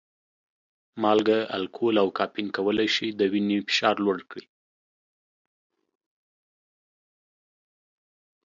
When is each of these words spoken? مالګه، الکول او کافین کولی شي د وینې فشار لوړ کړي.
مالګه، 1.01 1.39
الکول 1.57 1.95
او 2.03 2.07
کافین 2.17 2.47
کولی 2.55 2.87
شي 2.95 3.07
د 3.19 3.21
وینې 3.31 3.59
فشار 3.67 3.95
لوړ 4.05 4.19
کړي. 4.29 4.45